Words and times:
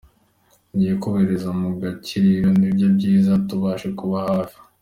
Tugiye 0.69 0.93
kubahuriza 1.01 1.49
mu 1.59 1.69
gakiriro 1.81 2.49
ni 2.59 2.67
byo 2.73 2.87
byiza 2.95 3.31
tubashe 3.47 3.87
kubaba 3.97 4.29
hafi. 4.39 4.57